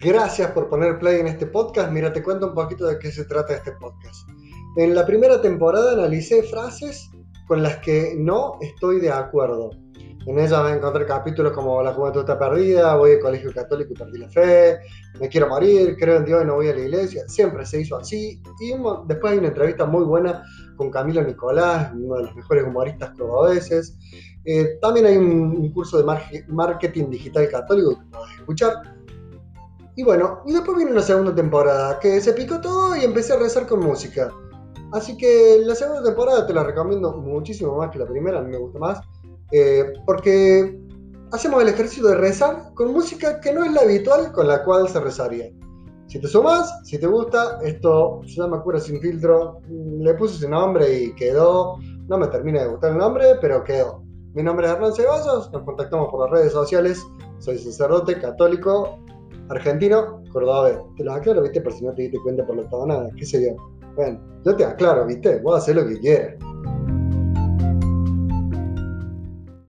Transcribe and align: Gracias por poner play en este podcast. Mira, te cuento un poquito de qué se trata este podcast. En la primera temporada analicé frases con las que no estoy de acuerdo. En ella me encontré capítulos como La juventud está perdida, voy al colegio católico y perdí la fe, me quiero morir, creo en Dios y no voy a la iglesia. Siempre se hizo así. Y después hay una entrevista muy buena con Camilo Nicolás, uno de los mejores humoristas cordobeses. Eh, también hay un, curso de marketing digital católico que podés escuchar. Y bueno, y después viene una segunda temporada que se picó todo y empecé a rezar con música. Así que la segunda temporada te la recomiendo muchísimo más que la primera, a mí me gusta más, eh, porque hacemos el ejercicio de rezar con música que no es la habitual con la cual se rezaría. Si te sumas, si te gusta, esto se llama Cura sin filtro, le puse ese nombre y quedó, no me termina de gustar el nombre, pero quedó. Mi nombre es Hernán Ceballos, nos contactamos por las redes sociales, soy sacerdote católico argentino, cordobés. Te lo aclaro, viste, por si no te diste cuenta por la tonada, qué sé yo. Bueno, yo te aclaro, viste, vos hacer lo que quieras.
Gracias 0.00 0.52
por 0.52 0.68
poner 0.68 0.96
play 1.00 1.18
en 1.18 1.26
este 1.26 1.46
podcast. 1.46 1.90
Mira, 1.90 2.12
te 2.12 2.22
cuento 2.22 2.46
un 2.46 2.54
poquito 2.54 2.86
de 2.86 3.00
qué 3.00 3.10
se 3.10 3.24
trata 3.24 3.54
este 3.54 3.72
podcast. 3.72 4.28
En 4.76 4.94
la 4.94 5.04
primera 5.04 5.40
temporada 5.42 5.92
analicé 5.94 6.44
frases 6.44 7.10
con 7.48 7.64
las 7.64 7.78
que 7.78 8.14
no 8.16 8.58
estoy 8.60 9.00
de 9.00 9.10
acuerdo. 9.10 9.70
En 10.24 10.38
ella 10.38 10.62
me 10.62 10.72
encontré 10.72 11.04
capítulos 11.04 11.52
como 11.52 11.82
La 11.82 11.94
juventud 11.94 12.20
está 12.20 12.38
perdida, 12.38 12.94
voy 12.94 13.12
al 13.12 13.18
colegio 13.18 13.52
católico 13.52 13.92
y 13.92 13.96
perdí 13.96 14.18
la 14.18 14.28
fe, 14.28 14.78
me 15.18 15.28
quiero 15.28 15.48
morir, 15.48 15.96
creo 15.98 16.18
en 16.18 16.24
Dios 16.26 16.44
y 16.44 16.46
no 16.46 16.54
voy 16.54 16.68
a 16.68 16.74
la 16.74 16.80
iglesia. 16.80 17.24
Siempre 17.26 17.66
se 17.66 17.80
hizo 17.80 17.96
así. 17.96 18.40
Y 18.60 18.74
después 19.06 19.32
hay 19.32 19.38
una 19.38 19.48
entrevista 19.48 19.84
muy 19.84 20.04
buena 20.04 20.44
con 20.76 20.92
Camilo 20.92 21.22
Nicolás, 21.22 21.90
uno 21.92 22.18
de 22.18 22.22
los 22.22 22.36
mejores 22.36 22.62
humoristas 22.64 23.10
cordobeses. 23.18 23.98
Eh, 24.44 24.78
también 24.80 25.06
hay 25.06 25.16
un, 25.16 25.72
curso 25.72 25.98
de 25.98 26.04
marketing 26.46 27.10
digital 27.10 27.48
católico 27.48 27.98
que 27.98 28.06
podés 28.16 28.34
escuchar. 28.36 28.74
Y 29.98 30.04
bueno, 30.04 30.42
y 30.46 30.52
después 30.52 30.76
viene 30.76 30.92
una 30.92 31.02
segunda 31.02 31.34
temporada 31.34 31.98
que 31.98 32.20
se 32.20 32.32
picó 32.32 32.60
todo 32.60 32.96
y 32.96 33.02
empecé 33.02 33.32
a 33.32 33.38
rezar 33.40 33.66
con 33.66 33.80
música. 33.80 34.32
Así 34.92 35.16
que 35.16 35.60
la 35.64 35.74
segunda 35.74 36.04
temporada 36.04 36.46
te 36.46 36.54
la 36.54 36.62
recomiendo 36.62 37.14
muchísimo 37.14 37.76
más 37.76 37.90
que 37.90 37.98
la 37.98 38.06
primera, 38.06 38.38
a 38.38 38.42
mí 38.42 38.48
me 38.48 38.58
gusta 38.58 38.78
más, 38.78 39.00
eh, 39.50 39.92
porque 40.06 40.78
hacemos 41.32 41.60
el 41.62 41.70
ejercicio 41.70 42.06
de 42.06 42.14
rezar 42.14 42.72
con 42.74 42.92
música 42.92 43.40
que 43.40 43.52
no 43.52 43.64
es 43.64 43.72
la 43.72 43.80
habitual 43.80 44.30
con 44.30 44.46
la 44.46 44.62
cual 44.62 44.88
se 44.88 45.00
rezaría. 45.00 45.50
Si 46.06 46.20
te 46.20 46.28
sumas, 46.28 46.72
si 46.84 46.96
te 46.98 47.08
gusta, 47.08 47.58
esto 47.64 48.20
se 48.24 48.40
llama 48.40 48.62
Cura 48.62 48.78
sin 48.78 49.00
filtro, 49.00 49.58
le 49.68 50.14
puse 50.14 50.36
ese 50.36 50.48
nombre 50.48 50.96
y 50.96 51.14
quedó, 51.16 51.76
no 52.06 52.18
me 52.18 52.28
termina 52.28 52.62
de 52.62 52.68
gustar 52.68 52.92
el 52.92 52.98
nombre, 52.98 53.34
pero 53.40 53.64
quedó. 53.64 54.04
Mi 54.32 54.44
nombre 54.44 54.68
es 54.68 54.74
Hernán 54.74 54.94
Ceballos, 54.94 55.50
nos 55.50 55.64
contactamos 55.64 56.08
por 56.12 56.20
las 56.20 56.38
redes 56.38 56.52
sociales, 56.52 57.04
soy 57.40 57.58
sacerdote 57.58 58.20
católico 58.20 59.00
argentino, 59.48 60.22
cordobés. 60.32 60.78
Te 60.96 61.04
lo 61.04 61.12
aclaro, 61.12 61.42
viste, 61.42 61.60
por 61.60 61.72
si 61.72 61.84
no 61.84 61.92
te 61.94 62.02
diste 62.02 62.18
cuenta 62.22 62.46
por 62.46 62.56
la 62.56 62.68
tonada, 62.68 63.08
qué 63.16 63.24
sé 63.24 63.42
yo. 63.42 63.56
Bueno, 63.96 64.20
yo 64.44 64.56
te 64.56 64.64
aclaro, 64.64 65.06
viste, 65.06 65.40
vos 65.40 65.58
hacer 65.58 65.76
lo 65.76 65.86
que 65.86 65.98
quieras. 65.98 66.36